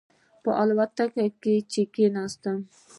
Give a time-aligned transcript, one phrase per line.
[0.43, 2.57] په الوتکه کې چې کېناستم.